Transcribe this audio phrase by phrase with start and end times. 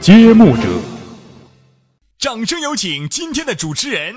[0.00, 0.62] 揭幕者。
[2.18, 4.14] 掌声有请今天的主持人。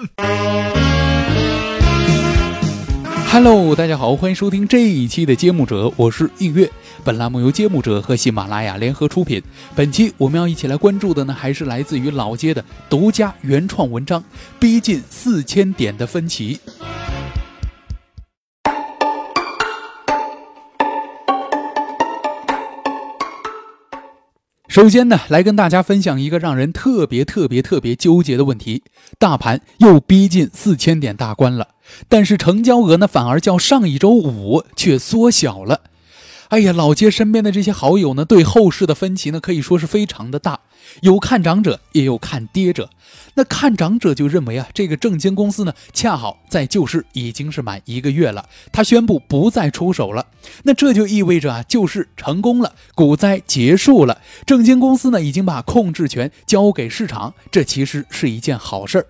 [3.32, 6.70] Hello，大家好，欢迎收听这一期的揭幕者，我是映月。
[7.04, 9.42] 本栏目由揭幕者和喜马拉雅联合出品。
[9.76, 14.22] 本期我们要一起来关注的呢，还是来自于老街的独家原创文章
[14.60, 16.60] 《逼近四千点的分歧》。
[24.72, 28.84] 首先呢，来跟大家分享一个让人特别特别特别纠结的问题：
[29.20, 31.68] 大盘又逼近四千点大关了，
[32.08, 35.82] 但是成交额呢反而较上一周五却缩小了。
[36.52, 40.60] 哎呀，老街身边的这些好友呢，对后市的分歧呢可以说是非常的大，
[41.00, 42.90] 有看涨者，也有看跌者。
[43.36, 50.28] 那看涨者就认为啊，这个证监公司呢恰好在救市已经是满一个月了，他宣布不再出手了，
[50.64, 59.08] 那这就意味着啊救市成功了，股灾结束了，证监公司呢已经把控制权交给市场，这其实是一件好事儿。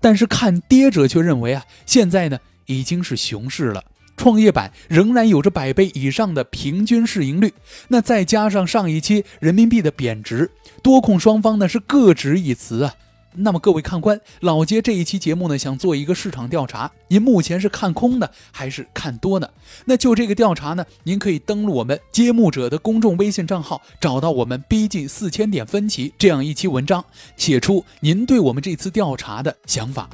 [0.00, 3.82] 但是看跌者却认为啊，现在呢已经是熊市了。
[4.16, 7.52] 创业板仍然有着百倍以上的平均市盈率，
[7.88, 10.50] 那再加上上一期人民币的贬值，
[10.82, 12.94] 多空双方呢是各执一词啊。
[13.36, 19.50] 那么各位看官，老街这一期节目呢想做一个市场调查，您目前是看空的还是看多呢？
[19.86, 27.04] 那就这个调查呢，您可以登录我们揭幕者的公众微信账号，找到我们逼近四千点分歧这样一期文章，
[27.36, 30.08] 写出您对我们这次调查的想法。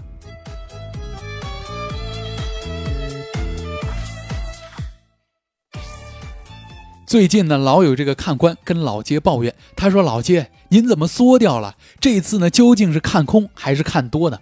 [7.11, 11.75] 最近呢，老有这个看官跟老街抱怨，他说：“老街，您怎么缩掉了？
[11.98, 14.39] 这次呢，究竟是看空还是看多呢？”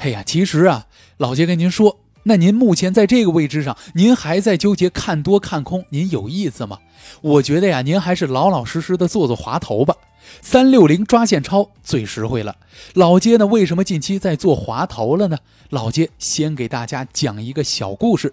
[0.00, 0.86] 嘿呀，其实啊，
[1.18, 6.78] 老街跟您说，那您目前在这个位置上，您还在纠结看多看空，您有意思吗？
[7.20, 9.94] 我觉得呀，您还是老老实实的做做滑头吧。
[10.40, 12.56] 三六零抓现钞最实惠了。
[12.94, 15.36] 老街呢，为什么近期在做滑头了呢？
[15.68, 18.32] 老街先给大家讲一个小故事，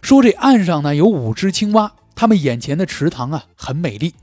[0.00, 1.92] 说这岸上呢有五只青蛙。
[2.16, 4.14] 他们眼前的池塘啊，很美丽，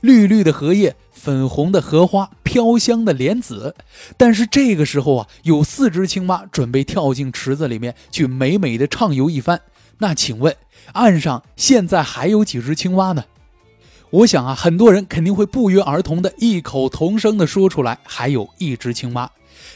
[0.00, 3.76] 绿绿的荷叶，粉红的荷花，飘香的莲子。
[4.18, 9.60] 但是这个时候啊，有四只青蛙准备跳进池子里面去美美的畅游一番。
[9.98, 10.54] 那请问，
[10.92, 13.24] 岸上现在还有几只青蛙呢？
[14.10, 19.30] 我想啊，很多人肯定会不约而同的异口同声的说出来，还有一只青蛙。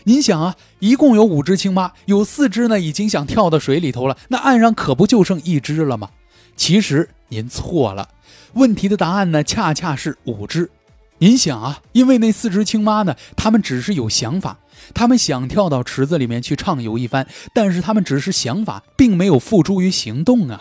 [0.05, 6.11] 您想啊，一共有五只青蛙，有四只呢已经想跳到水里头了，那岸上可不就剩一只了吗？
[6.61, 8.11] 其实您错了，
[8.53, 10.71] 问题的答案呢，恰恰是五只。
[11.17, 14.59] 您想啊，因为那四只青蛙呢，它们只是有想法，
[14.93, 20.61] 它们想跳到池子里面去畅游一番，但是它们只是想法，并没有付诸于行动啊。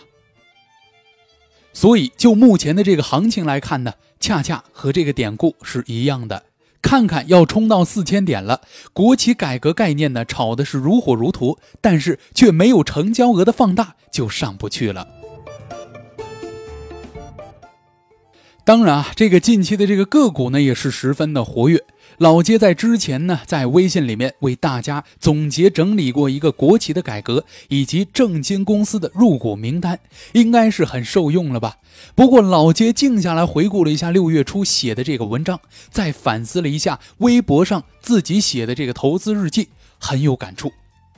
[1.73, 6.43] 所以，就目前的这个行情来看呢，恰恰和这个典故是一样的。
[6.81, 8.61] 看看要冲到四千点了，
[8.93, 15.05] 国企改革概念呢，炒的是如火如荼，但是却没有成交额的放大，就上不去了。
[18.69, 21.83] 当然啊，这个近期的这个个股呢也是十分的活跃。
[22.19, 29.99] 老街在之前呢，在微信里面为大家总结整理过一个国企的改革以及证监公司的入股名单，
[30.33, 31.77] 应该是很受用了吧？
[32.13, 35.59] 不过老街静下来回顾了一下六月初写的这个文章，
[35.89, 40.71] 再反思了一下微博上自己写的这个投资日记，很有感触。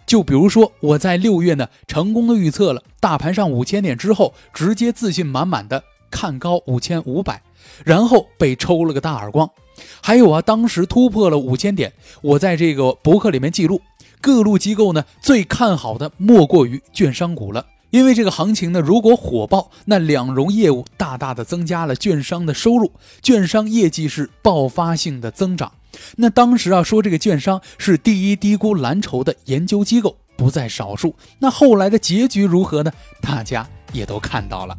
[0.05, 5.83] 就比如说我在六月呢，成功的预测了大盘上五千点之后，直接自信满满的。
[6.11, 7.41] 看高五千五百，
[7.83, 9.49] 然后被抽了个大耳光。
[10.01, 11.91] 还有啊，当时突破了五千点，
[12.21, 13.81] 我在这个博客里面记录，
[14.19, 22.91] 各路机构呢最看好的莫过于券商股了，因为这个行情呢如果火爆，那两融业务大大的增加了券商的收入，
[23.23, 25.71] 券商业绩是爆发性的增长。
[26.17, 31.15] 那当时啊说这个券商是第一低估蓝筹的研究机构不在少数。
[31.39, 32.91] 那后来的结局如何呢？
[33.21, 34.77] 大家也都看到了。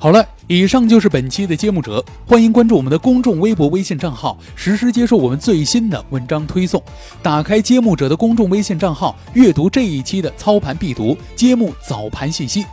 [0.00, 6.80] 好了，以上就是本期的揭幕者，欢迎关注我们的公众微博、微信账号，实时接受我们最新的文章推送。
[7.20, 12.64] 打开揭幕者的公众微信账号，阅读这一期的操盘必读、揭幕早盘信息，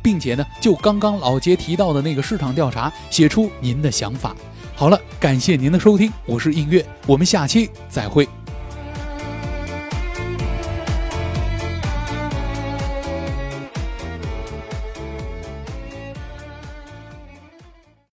[0.00, 4.36] 并且呢，就刚刚老杰提到的那个市场调查，写出您的想法。
[4.76, 8.28] 好了，感谢您的收听，我是映月，我们下期再会。